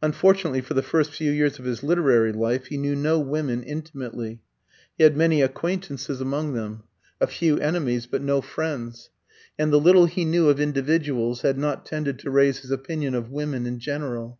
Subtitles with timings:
[0.00, 4.40] Unfortunately, for the first few years of his literary life he knew no women intimately:
[4.96, 6.84] he had many acquaintances among them,
[7.20, 9.10] a few enemies, but no friends;
[9.58, 13.32] and the little he knew of individuals had not tended to raise his opinion of
[13.32, 14.38] women in general.